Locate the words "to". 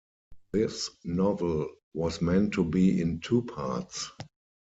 2.53-2.63